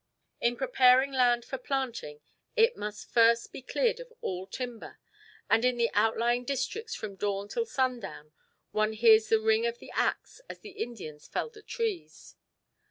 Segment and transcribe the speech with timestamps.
[0.39, 2.21] In preparing land for planting
[2.55, 4.99] it must first be cleared of all timber,
[5.47, 8.31] and in the outlying districts from dawn till sundown
[8.71, 12.35] one hears the ring of the axe as the Indians fell the trees.